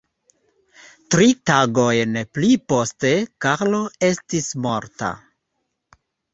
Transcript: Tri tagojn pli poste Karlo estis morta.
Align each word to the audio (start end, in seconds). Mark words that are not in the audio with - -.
Tri 1.15 1.27
tagojn 1.49 2.17
pli 2.39 2.49
poste 2.73 3.13
Karlo 3.47 3.85
estis 4.13 4.51
morta. 4.67 5.15